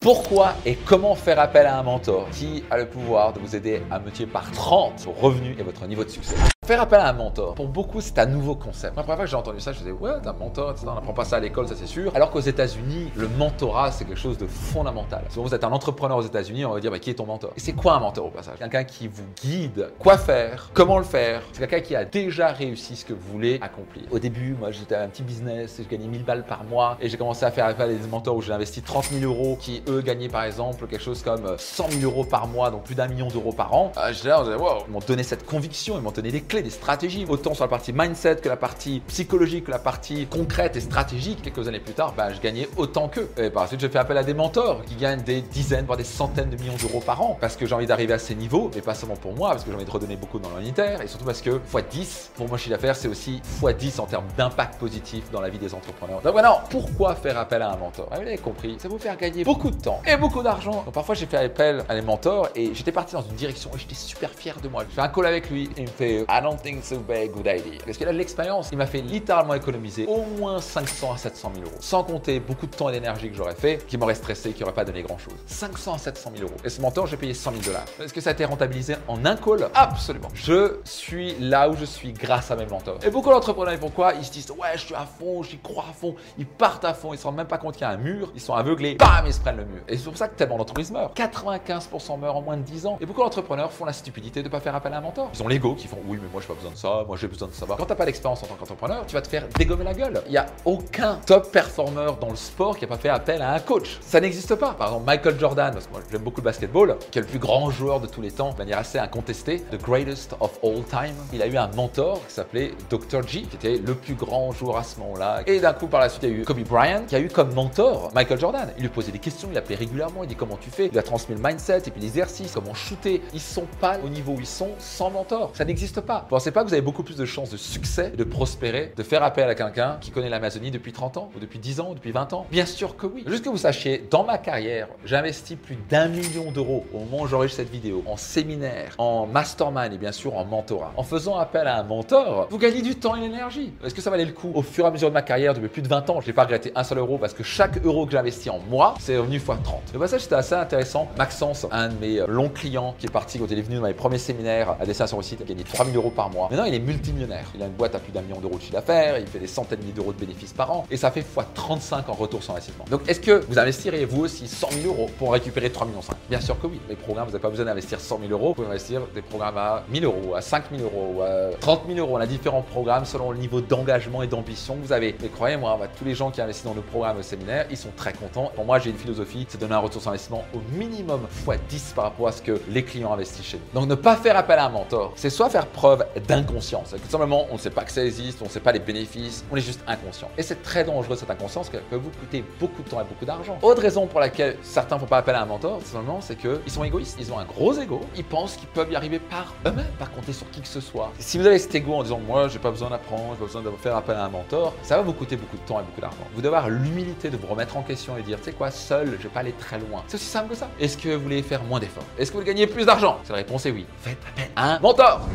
Pourquoi 0.00 0.54
et 0.64 0.76
comment 0.76 1.16
faire 1.16 1.40
appel 1.40 1.66
à 1.66 1.76
un 1.76 1.82
mentor 1.82 2.28
qui 2.30 2.62
a 2.70 2.78
le 2.78 2.88
pouvoir 2.88 3.32
de 3.32 3.40
vous 3.40 3.56
aider 3.56 3.82
à 3.90 3.98
multiplier 3.98 4.30
par 4.30 4.48
30 4.52 5.00
vos 5.00 5.10
revenus 5.10 5.56
et 5.58 5.62
votre 5.64 5.84
niveau 5.88 6.04
de 6.04 6.08
succès? 6.08 6.36
Faire 6.68 6.82
appel 6.82 7.00
à 7.00 7.08
un 7.08 7.14
mentor, 7.14 7.54
pour 7.54 7.66
beaucoup, 7.66 8.02
c'est 8.02 8.18
un 8.18 8.26
nouveau 8.26 8.54
concept. 8.54 8.94
La 8.94 9.02
première 9.02 9.16
fois 9.16 9.24
que 9.24 9.30
j'ai 9.30 9.36
entendu 9.38 9.58
ça, 9.58 9.72
je 9.72 9.78
disais, 9.78 9.90
ouais, 9.90 10.10
t'as 10.22 10.32
un 10.32 10.34
mentor, 10.34 10.74
on 10.82 10.94
n'apprend 10.96 11.14
pas 11.14 11.24
ça 11.24 11.36
à 11.36 11.40
l'école, 11.40 11.66
ça 11.66 11.74
c'est 11.74 11.86
sûr. 11.86 12.14
Alors 12.14 12.30
qu'aux 12.30 12.40
États-Unis, 12.40 13.10
le 13.16 13.26
mentorat, 13.26 13.90
c'est 13.90 14.04
quelque 14.04 14.20
chose 14.20 14.36
de 14.36 14.46
fondamental. 14.46 15.24
Si 15.30 15.38
vous 15.38 15.54
êtes 15.54 15.64
un 15.64 15.72
entrepreneur 15.72 16.18
aux 16.18 16.26
États-Unis, 16.26 16.66
on 16.66 16.74
va 16.74 16.80
dire, 16.80 16.90
bah, 16.90 16.98
qui 16.98 17.08
est 17.08 17.14
ton 17.14 17.24
mentor? 17.24 17.54
Et 17.56 17.60
c'est 17.60 17.72
quoi 17.72 17.94
un 17.94 18.00
mentor 18.00 18.26
au 18.26 18.28
passage? 18.28 18.58
Quelqu'un 18.58 18.84
qui 18.84 19.08
vous 19.08 19.24
guide 19.42 19.92
quoi 19.98 20.18
faire, 20.18 20.68
comment 20.74 20.98
le 20.98 21.04
faire? 21.04 21.40
C'est 21.54 21.60
quelqu'un 21.60 21.80
qui 21.80 21.96
a 21.96 22.04
déjà 22.04 22.48
réussi 22.48 22.96
ce 22.96 23.06
que 23.06 23.14
vous 23.14 23.32
voulez 23.32 23.58
accomplir. 23.62 24.04
Au 24.10 24.18
début, 24.18 24.52
moi, 24.52 24.70
j'étais 24.70 24.96
un 24.96 25.08
petit 25.08 25.22
business, 25.22 25.80
je 25.82 25.88
gagnais 25.88 26.06
1000 26.06 26.24
balles 26.26 26.44
par 26.44 26.64
mois 26.64 26.98
et 27.00 27.08
j'ai 27.08 27.16
commencé 27.16 27.46
à 27.46 27.50
faire 27.50 27.64
appel 27.64 27.92
à 27.92 27.94
des 27.94 28.08
mentors 28.08 28.36
où 28.36 28.42
j'ai 28.42 28.52
investi 28.52 28.82
30 28.82 29.04
000 29.04 29.24
euros 29.24 29.56
qui, 29.58 29.82
eux, 29.88 30.02
gagnaient 30.02 30.28
par 30.28 30.42
exemple 30.42 30.86
quelque 30.86 31.02
chose 31.02 31.22
comme 31.22 31.56
100 31.56 31.92
000 31.92 32.02
euros 32.02 32.24
par 32.24 32.46
mois, 32.46 32.70
donc 32.70 32.82
plus 32.82 32.94
d'un 32.94 33.08
million 33.08 33.28
d'euros 33.28 33.54
par 33.54 33.72
an. 33.72 33.90
Euh, 33.96 34.12
là, 34.24 34.42
wow. 34.58 34.82
Ils 34.86 34.92
m'ont 34.92 34.98
donné 34.98 35.22
cette 35.22 35.46
conviction, 35.46 35.96
ils 35.96 36.02
m'ont 36.02 36.10
donné 36.10 36.30
des 36.30 36.42
clés, 36.42 36.57
des 36.62 36.70
stratégies 36.70 37.26
autant 37.28 37.54
sur 37.54 37.64
la 37.64 37.68
partie 37.68 37.92
mindset 37.92 38.36
que 38.36 38.48
la 38.48 38.56
partie 38.56 39.00
psychologique, 39.08 39.64
que 39.64 39.70
la 39.70 39.78
partie 39.78 40.26
concrète 40.26 40.76
et 40.76 40.80
stratégique. 40.80 41.42
Quelques 41.42 41.66
années 41.68 41.80
plus 41.80 41.94
tard, 41.94 42.14
bah, 42.16 42.32
je 42.32 42.40
gagnais 42.40 42.68
autant 42.76 43.08
qu'eux. 43.08 43.28
Et 43.36 43.50
par 43.50 43.62
la 43.64 43.68
suite, 43.68 43.80
je 43.80 43.88
fais 43.88 43.98
appel 43.98 44.16
à 44.18 44.24
des 44.24 44.34
mentors 44.34 44.84
qui 44.84 44.94
gagnent 44.96 45.22
des 45.22 45.40
dizaines, 45.40 45.84
voire 45.86 45.98
des 45.98 46.04
centaines 46.04 46.50
de 46.50 46.56
millions 46.56 46.76
d'euros 46.80 47.00
par 47.00 47.20
an 47.22 47.36
parce 47.40 47.56
que 47.56 47.66
j'ai 47.66 47.74
envie 47.74 47.86
d'arriver 47.86 48.14
à 48.14 48.18
ces 48.18 48.34
niveaux, 48.34 48.70
mais 48.74 48.80
pas 48.80 48.94
seulement 48.94 49.16
pour 49.16 49.34
moi, 49.34 49.50
parce 49.50 49.64
que 49.64 49.70
j'ai 49.70 49.76
envie 49.76 49.84
de 49.84 49.90
redonner 49.90 50.16
beaucoup 50.16 50.38
dans 50.38 50.50
l'unitaire 50.56 51.00
et 51.02 51.06
surtout 51.08 51.24
parce 51.24 51.40
que 51.42 51.60
x10 51.72 52.28
pour 52.34 52.48
moi 52.48 52.58
chiffre 52.58 52.70
d'affaires, 52.70 52.96
c'est 52.96 53.08
aussi 53.08 53.40
x10 53.62 54.00
en 54.00 54.06
termes 54.06 54.26
d'impact 54.36 54.78
positif 54.78 55.30
dans 55.30 55.40
la 55.40 55.48
vie 55.48 55.58
des 55.58 55.74
entrepreneurs. 55.74 56.20
Donc 56.20 56.32
voilà, 56.32 56.62
pourquoi 56.70 57.14
faire 57.14 57.38
appel 57.38 57.62
à 57.62 57.70
un 57.72 57.76
mentor? 57.76 58.08
Ah, 58.10 58.16
Vous 58.16 58.22
l'avez 58.24 58.38
compris, 58.38 58.76
ça 58.80 58.88
vous 58.88 58.98
faire 58.98 59.16
gagner 59.16 59.44
beaucoup 59.44 59.70
de 59.70 59.80
temps 59.80 60.00
et 60.06 60.16
beaucoup 60.16 60.42
d'argent. 60.42 60.82
Donc 60.84 60.92
parfois, 60.92 61.14
j'ai 61.14 61.26
fait 61.26 61.36
appel 61.36 61.84
à 61.88 61.94
des 61.94 62.02
mentors 62.02 62.48
et 62.54 62.74
j'étais 62.74 62.92
parti 62.92 63.14
dans 63.14 63.22
une 63.22 63.34
direction 63.36 63.70
et 63.74 63.78
j'étais 63.78 63.94
super 63.94 64.30
fier 64.30 64.56
de 64.62 64.68
moi. 64.68 64.84
Je 64.88 64.94
fais 64.94 65.00
un 65.00 65.08
call 65.08 65.26
avec 65.26 65.50
lui 65.50 65.64
et 65.76 65.80
il 65.80 65.82
me 65.82 65.88
fait 65.88 66.20
I 66.28 66.40
don't 66.48 66.60
think 66.62 66.84
so 66.84 66.98
bad 66.98 67.30
good 67.30 67.46
idea. 67.46 67.78
Parce 67.84 67.96
qu'il 67.96 68.08
a 68.08 68.12
l'expérience. 68.12 68.68
Il 68.72 68.78
m'a 68.78 68.86
fait 68.86 69.00
littéralement 69.00 69.54
économiser 69.54 70.06
au 70.06 70.22
moins 70.38 70.60
500 70.60 71.12
à 71.12 71.16
700 71.16 71.52
000 71.54 71.66
euros. 71.66 71.76
Sans 71.80 72.04
compter 72.04 72.40
beaucoup 72.40 72.66
de 72.66 72.74
temps 72.74 72.88
et 72.88 72.92
d'énergie 72.92 73.28
que 73.30 73.36
j'aurais 73.36 73.54
fait, 73.54 73.86
qui 73.86 73.96
m'aurait 73.96 74.14
stressé, 74.14 74.52
qui 74.52 74.60
n'aurait 74.60 74.74
pas 74.74 74.84
donné 74.84 75.02
grand 75.02 75.18
chose. 75.18 75.34
500 75.46 75.94
à 75.94 75.98
700 75.98 76.32
000 76.36 76.48
euros. 76.48 76.56
Et 76.64 76.68
ce 76.68 76.80
mentor, 76.80 77.06
j'ai 77.06 77.16
payé 77.16 77.34
100 77.34 77.50
000 77.52 77.62
dollars. 77.64 77.84
Est-ce 78.02 78.12
que 78.12 78.20
ça 78.20 78.30
a 78.30 78.32
été 78.32 78.44
rentabilisé 78.44 78.96
en 79.06 79.24
un 79.24 79.36
call? 79.36 79.68
Absolument. 79.74 80.28
Je 80.34 80.76
suis 80.84 81.34
là 81.38 81.68
où 81.68 81.76
je 81.76 81.84
suis 81.84 82.12
grâce 82.12 82.50
à 82.50 82.56
mes 82.56 82.66
mentors. 82.66 82.98
Et 83.04 83.10
beaucoup 83.10 83.30
d'entrepreneurs, 83.30 83.78
pourquoi 83.78 84.14
Ils 84.14 84.24
se 84.24 84.32
disent 84.32 84.50
Ouais, 84.50 84.72
je 84.74 84.86
suis 84.86 84.94
à 84.94 85.06
fond, 85.06 85.42
j'y 85.42 85.58
crois 85.58 85.84
à 85.90 85.92
fond. 85.92 86.14
Ils 86.38 86.46
partent 86.46 86.84
à 86.84 86.94
fond, 86.94 87.12
ils 87.12 87.18
se 87.18 87.24
rendent 87.24 87.36
même 87.36 87.46
pas 87.46 87.58
compte 87.58 87.74
qu'il 87.74 87.82
y 87.82 87.84
a 87.84 87.90
un 87.90 87.96
mur, 87.96 88.32
ils 88.34 88.40
sont 88.40 88.54
aveuglés, 88.54 88.94
bam, 88.94 89.24
ils 89.26 89.32
se 89.32 89.40
prennent 89.40 89.56
le 89.56 89.64
mur. 89.64 89.82
Et 89.88 89.96
c'est 89.96 90.04
pour 90.04 90.16
ça 90.16 90.28
que 90.28 90.36
tellement 90.36 90.56
d'entreprises 90.58 90.90
meurent. 90.90 91.12
95% 91.14 92.18
meurent 92.18 92.36
en 92.36 92.42
moins 92.42 92.56
de 92.56 92.62
10 92.62 92.86
ans. 92.86 92.98
Et 93.00 93.06
beaucoup 93.06 93.20
d'entrepreneurs 93.20 93.72
font 93.72 93.84
la 93.84 93.92
stupidité 93.92 94.40
de 94.42 94.48
ne 94.48 94.52
pas 94.52 94.60
faire 94.60 94.74
appel 94.74 94.92
à 94.92 94.98
un 94.98 95.00
mentor. 95.00 95.30
Ils 95.34 95.42
ont 95.42 95.48
l'ego 95.48 95.74
qui 95.74 95.86
font 95.88 95.98
Oui, 96.06 96.18
mais 96.20 96.28
moi, 96.32 96.37
je 96.40 96.44
n'ai 96.44 96.48
pas 96.48 96.54
besoin 96.54 96.72
de 96.72 96.76
ça, 96.76 97.04
moi, 97.06 97.16
j'ai 97.16 97.28
besoin 97.28 97.48
de 97.48 97.52
savoir. 97.52 97.78
Quand 97.78 97.86
t'as 97.86 97.94
pas 97.94 98.06
d'expérience 98.06 98.42
en 98.42 98.46
tant 98.46 98.54
qu'entrepreneur, 98.54 99.06
tu 99.06 99.14
vas 99.14 99.22
te 99.22 99.28
faire 99.28 99.46
dégommer 99.56 99.84
la 99.84 99.94
gueule. 99.94 100.22
Il 100.26 100.32
n'y 100.32 100.38
a 100.38 100.46
aucun 100.64 101.16
top 101.26 101.50
performer 101.50 102.06
dans 102.20 102.30
le 102.30 102.36
sport 102.36 102.76
qui 102.76 102.84
n'a 102.84 102.88
pas 102.88 102.98
fait 102.98 103.08
appel 103.08 103.42
à 103.42 103.54
un 103.54 103.60
coach. 103.60 103.98
Ça 104.00 104.20
n'existe 104.20 104.54
pas. 104.54 104.72
Par 104.72 104.88
exemple, 104.88 105.06
Michael 105.06 105.38
Jordan, 105.38 105.72
parce 105.72 105.86
que 105.86 105.92
moi 105.92 106.00
j'aime 106.10 106.22
beaucoup 106.22 106.40
le 106.40 106.44
basketball, 106.44 106.96
qui 107.10 107.18
est 107.18 107.22
le 107.22 107.28
plus 107.28 107.38
grand 107.38 107.70
joueur 107.70 108.00
de 108.00 108.06
tous 108.06 108.20
les 108.20 108.30
temps, 108.30 108.52
de 108.52 108.58
manière 108.58 108.78
assez 108.78 108.98
incontestée, 108.98 109.60
the 109.60 109.80
greatest 109.82 110.34
of 110.40 110.58
all 110.62 110.82
time. 110.84 111.14
Il 111.32 111.42
a 111.42 111.46
eu 111.46 111.56
un 111.56 111.68
mentor 111.68 112.20
qui 112.26 112.34
s'appelait 112.34 112.72
Dr. 112.90 113.26
G, 113.26 113.42
qui 113.42 113.56
était 113.56 113.78
le 113.78 113.94
plus 113.94 114.14
grand 114.14 114.52
joueur 114.52 114.76
à 114.76 114.82
ce 114.82 114.98
moment-là. 115.00 115.42
Et 115.46 115.60
d'un 115.60 115.72
coup, 115.72 115.86
par 115.86 116.00
la 116.00 116.08
suite, 116.08 116.22
il 116.24 116.30
y 116.30 116.32
a 116.32 116.36
eu 116.36 116.44
Kobe 116.44 116.60
Bryant, 116.60 117.04
qui 117.06 117.16
a 117.16 117.20
eu 117.20 117.28
comme 117.28 117.52
mentor 117.54 118.10
Michael 118.14 118.38
Jordan. 118.38 118.72
Il 118.76 118.82
lui 118.82 118.88
posait 118.88 119.12
des 119.12 119.18
questions, 119.18 119.48
il 119.50 119.54
l'appelait 119.54 119.76
régulièrement, 119.76 120.22
il 120.22 120.28
dit 120.28 120.36
comment 120.36 120.56
tu 120.56 120.70
fais, 120.70 120.86
il 120.86 120.92
lui 120.92 120.98
a 120.98 121.02
transmis 121.02 121.34
le 121.34 121.42
mindset 121.42 121.82
et 121.86 121.90
puis 121.90 122.00
l'exercice, 122.00 122.52
comment 122.52 122.74
shooter. 122.74 123.22
Ils 123.32 123.40
sont 123.40 123.66
pas 123.80 123.98
au 124.04 124.08
niveau 124.08 124.32
où 124.32 124.40
ils 124.40 124.46
sont 124.46 124.70
sans 124.78 125.10
mentor. 125.10 125.50
Ça 125.54 125.64
n'existe 125.64 126.00
pas. 126.00 126.26
Pensez 126.28 126.50
pas 126.50 126.62
que 126.62 126.68
vous 126.68 126.74
avez 126.74 126.82
beaucoup 126.82 127.02
plus 127.02 127.16
de 127.16 127.24
chances 127.24 127.48
de 127.48 127.56
succès, 127.56 128.10
de 128.10 128.22
prospérer, 128.22 128.92
de 128.94 129.02
faire 129.02 129.22
appel 129.22 129.48
à 129.48 129.54
quelqu'un 129.54 129.96
qui 129.98 130.10
connaît 130.10 130.28
l'Amazonie 130.28 130.70
depuis 130.70 130.92
30 130.92 131.16
ans, 131.16 131.30
ou 131.34 131.40
depuis 131.40 131.58
10 131.58 131.80
ans, 131.80 131.88
ou 131.90 131.94
depuis 131.94 132.12
20 132.12 132.34
ans? 132.34 132.46
Bien 132.50 132.66
sûr 132.66 132.96
que 132.98 133.06
oui. 133.06 133.24
Juste 133.26 133.44
que 133.44 133.48
vous 133.48 133.56
sachiez, 133.56 134.06
dans 134.10 134.24
ma 134.24 134.36
carrière, 134.36 134.88
j'ai 135.06 135.16
investi 135.16 135.56
plus 135.56 135.78
d'un 135.88 136.08
million 136.08 136.52
d'euros 136.52 136.84
au 136.92 136.98
moment 136.98 137.22
où 137.22 137.26
j'enregistre 137.26 137.62
cette 137.62 137.70
vidéo, 137.70 138.02
en 138.06 138.18
séminaire, 138.18 138.94
en 138.98 139.26
mastermind 139.26 139.90
et 139.94 139.96
bien 139.96 140.12
sûr 140.12 140.36
en 140.36 140.44
mentorat. 140.44 140.92
En 140.98 141.02
faisant 141.02 141.38
appel 141.38 141.66
à 141.66 141.78
un 141.78 141.82
mentor, 141.82 142.46
vous 142.50 142.58
gagnez 142.58 142.82
du 142.82 142.94
temps 142.94 143.16
et 143.16 143.20
l'énergie. 143.20 143.72
Est-ce 143.82 143.94
que 143.94 144.02
ça 144.02 144.10
valait 144.10 144.26
le 144.26 144.32
coup? 144.32 144.52
Au 144.54 144.62
fur 144.62 144.84
et 144.84 144.88
à 144.88 144.90
mesure 144.90 145.08
de 145.08 145.14
ma 145.14 145.22
carrière, 145.22 145.54
depuis 145.54 145.68
plus 145.68 145.82
de 145.82 145.88
20 145.88 146.10
ans, 146.10 146.20
je 146.20 146.26
n'ai 146.26 146.34
pas 146.34 146.42
regretté 146.44 146.72
un 146.74 146.84
seul 146.84 146.98
euro 146.98 147.16
parce 147.16 147.32
que 147.32 147.42
chaque 147.42 147.82
euro 147.86 148.04
que 148.04 148.12
j'ai 148.12 148.18
investi 148.18 148.50
en 148.50 148.58
moi, 148.68 148.94
c'est 149.00 149.16
revenu 149.16 149.36
x 149.36 149.46
30. 149.46 149.80
Le 149.94 149.98
passage, 149.98 150.20
c'était 150.20 150.34
assez 150.34 150.54
intéressant. 150.54 151.08
Maxence, 151.16 151.66
un 151.70 151.88
de 151.88 151.94
mes 152.00 152.20
euh, 152.20 152.26
longs 152.26 152.50
clients 152.50 152.94
qui 152.98 153.06
est 153.06 153.10
parti 153.10 153.38
quand 153.38 153.46
il 153.50 153.58
est 153.58 153.62
venu 153.62 153.76
dans 153.76 153.86
mes 153.86 153.94
premiers 153.94 154.18
séminaires 154.18 154.76
à 154.78 154.84
destination 154.84 155.22
site, 155.22 155.38
il 155.40 155.44
a 155.44 155.46
gagné 155.46 155.64
3000 155.64 155.96
euros 155.96 156.07
par 156.10 156.30
mois. 156.30 156.48
Maintenant, 156.50 156.64
il 156.64 156.74
est 156.74 156.78
multimillionnaire. 156.80 157.46
Il 157.54 157.62
a 157.62 157.66
une 157.66 157.72
boîte 157.72 157.94
à 157.94 157.98
plus 157.98 158.12
d'un 158.12 158.22
million 158.22 158.40
d'euros 158.40 158.56
de 158.56 158.60
chiffre 158.60 158.72
d'affaires, 158.72 159.18
il 159.18 159.26
fait 159.26 159.38
des 159.38 159.46
centaines 159.46 159.78
de 159.78 159.84
milliers 159.84 159.94
d'euros 159.94 160.12
de 160.12 160.18
bénéfices 160.18 160.52
par 160.52 160.70
an 160.70 160.86
et 160.90 160.96
ça 160.96 161.10
fait 161.10 161.24
x35 161.36 162.08
en 162.08 162.12
retour 162.12 162.42
sur 162.42 162.52
investissement. 162.52 162.84
Donc, 162.90 163.08
est-ce 163.08 163.20
que 163.20 163.44
vous 163.48 163.58
investirez 163.58 164.04
vous 164.04 164.22
aussi 164.24 164.48
100 164.48 164.70
000 164.82 164.86
euros 164.86 165.10
pour 165.18 165.32
récupérer 165.32 165.70
3 165.70 165.86
millions 165.86 166.02
5 166.02 166.16
Bien 166.28 166.40
sûr 166.40 166.60
que 166.60 166.66
oui. 166.66 166.80
Les 166.88 166.96
programmes, 166.96 167.26
vous 167.26 167.32
n'avez 167.32 167.42
pas 167.42 167.50
besoin 167.50 167.64
d'investir 167.64 168.00
100 168.00 168.20
000 168.20 168.32
euros, 168.32 168.48
vous 168.48 168.54
pouvez 168.54 168.68
investir 168.68 169.02
des 169.14 169.22
programmes 169.22 169.58
à 169.58 169.84
1000 169.88 170.04
euros, 170.04 170.34
à 170.34 170.40
5 170.40 170.64
000 170.76 170.82
euros, 170.82 171.22
à 171.22 171.50
30 171.60 171.82
000 171.86 171.98
euros. 171.98 172.16
On 172.16 172.20
a 172.20 172.26
différents 172.26 172.62
programmes 172.62 173.04
selon 173.04 173.30
le 173.30 173.38
niveau 173.38 173.60
d'engagement 173.60 174.22
et 174.22 174.26
d'ambition 174.26 174.76
que 174.76 174.86
vous 174.86 174.92
avez. 174.92 175.08
Et 175.22 175.28
croyez-moi, 175.28 175.76
bah, 175.80 175.86
tous 175.96 176.04
les 176.04 176.14
gens 176.14 176.30
qui 176.30 176.40
investissent 176.40 176.66
dans 176.66 176.74
nos 176.74 176.82
programmes 176.82 177.18
au 177.18 177.22
séminaire, 177.22 177.66
ils 177.70 177.76
sont 177.76 177.90
très 177.96 178.12
contents. 178.12 178.50
Pour 178.54 178.64
moi, 178.64 178.78
j'ai 178.78 178.90
une 178.90 178.96
philosophie, 178.96 179.46
c'est 179.48 179.60
donner 179.60 179.74
un 179.74 179.78
retour 179.78 180.00
sur 180.00 180.10
investissement 180.10 180.44
au 180.54 180.58
minimum 180.76 181.20
x 181.46 181.58
10 181.68 181.92
par 181.94 182.04
rapport 182.04 182.28
à 182.28 182.32
ce 182.32 182.42
que 182.42 182.60
les 182.68 182.84
clients 182.84 183.12
investissent 183.12 183.46
chez 183.46 183.58
nous. 183.58 183.80
Donc, 183.80 183.88
ne 183.88 183.94
pas 183.94 184.16
faire 184.16 184.36
appel 184.36 184.58
à 184.58 184.66
un 184.66 184.70
mentor, 184.70 185.12
c'est 185.16 185.30
soit 185.30 185.50
faire 185.50 185.66
preuve 185.66 185.97
d'inconscience. 186.26 186.90
Tout 186.90 187.10
simplement, 187.10 187.46
on 187.50 187.54
ne 187.54 187.58
sait 187.58 187.70
pas 187.70 187.84
que 187.84 187.92
ça 187.92 188.04
existe, 188.04 188.40
on 188.42 188.46
ne 188.46 188.50
sait 188.50 188.60
pas 188.60 188.72
les 188.72 188.78
bénéfices, 188.78 189.44
on 189.50 189.56
est 189.56 189.60
juste 189.60 189.80
inconscient. 189.86 190.30
Et 190.36 190.42
c'est 190.42 190.62
très 190.62 190.84
dangereux 190.84 191.16
cette 191.16 191.30
inconscience 191.30 191.68
qui 191.68 191.76
peut 191.90 191.96
vous 191.96 192.10
coûter 192.10 192.44
beaucoup 192.60 192.82
de 192.82 192.88
temps 192.88 193.00
et 193.00 193.04
beaucoup 193.04 193.24
d'argent. 193.24 193.58
Autre 193.62 193.82
raison 193.82 194.06
pour 194.06 194.20
laquelle 194.20 194.56
certains 194.62 194.96
ne 194.96 195.00
font 195.00 195.06
pas 195.06 195.18
appel 195.18 195.34
à 195.34 195.42
un 195.42 195.46
mentor, 195.46 195.80
simplement, 195.84 196.20
c'est 196.20 196.36
qu'ils 196.36 196.60
sont 196.72 196.84
égoïstes. 196.84 197.16
Ils 197.20 197.32
ont 197.32 197.38
un 197.38 197.44
gros 197.44 197.74
ego. 197.74 198.00
Ils 198.16 198.24
pensent 198.24 198.56
qu'ils 198.56 198.68
peuvent 198.68 198.90
y 198.90 198.96
arriver 198.96 199.18
par 199.18 199.54
eux-mêmes, 199.66 199.86
pas 199.98 200.06
compter 200.06 200.32
sur 200.32 200.50
qui 200.50 200.60
que 200.60 200.68
ce 200.68 200.80
soit. 200.80 201.12
si 201.18 201.38
vous 201.38 201.46
avez 201.46 201.58
cet 201.58 201.74
ego 201.74 201.94
en 201.94 202.02
disant, 202.02 202.18
moi, 202.18 202.48
j'ai 202.48 202.58
pas 202.58 202.70
besoin 202.70 202.90
d'apprendre, 202.90 203.32
j'ai 203.32 203.38
pas 203.38 203.46
besoin 203.46 203.62
de 203.62 203.70
faire 203.76 203.96
appel 203.96 204.16
à 204.16 204.24
un 204.24 204.28
mentor, 204.28 204.74
ça 204.82 204.96
va 204.96 205.02
vous 205.02 205.12
coûter 205.12 205.36
beaucoup 205.36 205.56
de 205.56 205.62
temps 205.62 205.80
et 205.80 205.82
beaucoup 205.82 206.00
d'argent. 206.00 206.16
Vous 206.34 206.40
devez 206.40 206.56
avoir 206.56 206.68
l'humilité 206.68 207.30
de 207.30 207.36
vous 207.36 207.46
remettre 207.46 207.76
en 207.76 207.82
question 207.82 208.16
et 208.16 208.22
dire, 208.22 208.38
tu 208.38 208.44
sais 208.44 208.52
quoi, 208.52 208.70
seul, 208.70 209.16
je 209.18 209.24
vais 209.24 209.28
pas 209.28 209.40
aller 209.40 209.52
très 209.52 209.78
loin. 209.78 210.02
C'est 210.06 210.16
aussi 210.16 210.26
simple 210.26 210.50
que 210.50 210.56
ça. 210.56 210.68
Est-ce 210.80 210.96
que 210.96 211.10
vous 211.10 211.22
voulez 211.22 211.42
faire 211.42 211.62
moins 211.64 211.80
d'efforts? 211.80 212.04
Est-ce 212.18 212.30
que 212.30 212.36
vous 212.36 212.42
voulez 212.42 212.52
gagner 212.52 212.66
plus 212.66 212.86
d'argent? 212.86 213.18
La 213.28 213.36
réponse 213.36 213.66
est 213.66 213.70
oui, 213.70 213.86
faites 214.00 214.18
appel 214.32 214.50
à 214.56 214.74
un 214.74 214.80
mentor 214.80 215.26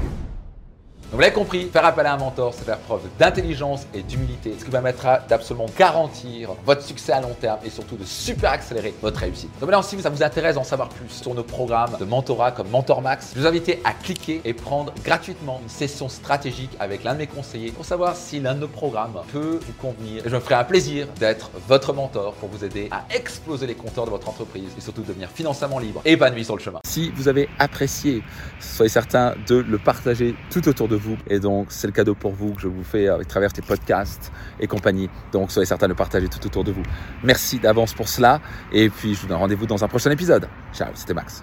vous 1.13 1.19
l'avez 1.19 1.33
compris, 1.33 1.65
faire 1.65 1.85
appel 1.85 2.07
à 2.07 2.13
un 2.13 2.17
mentor, 2.17 2.55
c'est 2.57 2.65
faire 2.65 2.79
preuve 2.79 3.01
d'intelligence 3.19 3.85
et 3.93 4.01
d'humilité, 4.01 4.55
ce 4.57 4.65
qui 4.65 4.71
permettra 4.71 5.19
d'absolument 5.19 5.67
garantir 5.77 6.49
votre 6.65 6.81
succès 6.81 7.11
à 7.11 7.21
long 7.21 7.35
terme 7.39 7.59
et 7.63 7.69
surtout 7.69 7.97
de 7.97 8.03
super 8.03 8.49
accélérer 8.49 8.95
votre 8.99 9.19
réussite. 9.19 9.51
Donc 9.59 9.69
maintenant, 9.69 9.83
si 9.83 10.01
ça 10.01 10.09
vous 10.09 10.23
intéresse 10.23 10.55
d'en 10.55 10.63
savoir 10.63 10.89
plus 10.89 11.09
sur 11.09 11.35
nos 11.35 11.43
programmes 11.43 11.95
de 11.99 12.05
mentorat 12.05 12.51
comme 12.51 12.67
Mentor 12.69 13.03
Max, 13.03 13.33
je 13.35 13.41
vous 13.41 13.45
invite 13.45 13.77
à 13.83 13.91
cliquer 13.91 14.41
et 14.43 14.55
prendre 14.55 14.91
gratuitement 15.03 15.59
une 15.61 15.69
session 15.69 16.09
stratégique 16.09 16.71
avec 16.79 17.03
l'un 17.03 17.13
de 17.13 17.19
mes 17.19 17.27
conseillers 17.27 17.71
pour 17.71 17.85
savoir 17.85 18.15
si 18.15 18.39
l'un 18.39 18.55
de 18.55 18.61
nos 18.61 18.67
programmes 18.67 19.13
peut 19.31 19.59
vous 19.61 19.73
convenir. 19.73 20.25
Et 20.25 20.29
je 20.29 20.35
me 20.35 20.39
ferai 20.39 20.55
un 20.55 20.63
plaisir 20.63 21.05
d'être 21.19 21.51
votre 21.67 21.93
mentor 21.93 22.33
pour 22.33 22.49
vous 22.49 22.65
aider 22.65 22.87
à 22.89 23.05
exploser 23.15 23.67
les 23.67 23.75
compteurs 23.75 24.05
de 24.05 24.09
votre 24.09 24.29
entreprise 24.29 24.71
et 24.75 24.81
surtout 24.81 25.03
devenir 25.03 25.29
financièrement 25.29 25.77
libre 25.77 26.01
et 26.05 26.13
épanoui 26.13 26.43
sur 26.43 26.55
le 26.55 26.61
chemin. 26.63 26.79
Si 26.87 27.11
vous 27.11 27.27
avez 27.27 27.49
apprécié, 27.59 28.23
soyez 28.59 28.89
certain 28.89 29.35
de 29.47 29.57
le 29.57 29.77
partager 29.77 30.33
tout 30.49 30.67
autour 30.67 30.87
de 30.87 30.95
vous 30.95 31.02
et 31.27 31.39
donc, 31.39 31.67
c'est 31.69 31.87
le 31.87 31.93
cadeau 31.93 32.15
pour 32.15 32.33
vous 32.33 32.53
que 32.53 32.61
je 32.61 32.67
vous 32.67 32.83
fais 32.83 33.07
avec 33.07 33.27
travers 33.27 33.51
tes 33.51 33.61
podcasts 33.61 34.31
et 34.59 34.67
compagnie. 34.67 35.09
Donc, 35.31 35.51
soyez 35.51 35.65
certain 35.65 35.87
de 35.87 35.93
partager 35.93 36.27
tout 36.27 36.45
autour 36.45 36.63
de 36.63 36.71
vous. 36.71 36.83
Merci 37.23 37.59
d'avance 37.59 37.93
pour 37.93 38.07
cela. 38.07 38.41
Et 38.71 38.89
puis, 38.89 39.15
je 39.15 39.21
vous 39.21 39.27
donne 39.27 39.37
rendez-vous 39.37 39.65
dans 39.65 39.83
un 39.83 39.87
prochain 39.87 40.11
épisode. 40.11 40.47
Ciao, 40.73 40.89
c'était 40.93 41.13
Max. 41.13 41.41